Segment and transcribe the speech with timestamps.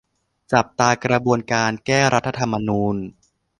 [0.53, 2.95] จับตากระบวนการ แก้รัฐธรรมนูญ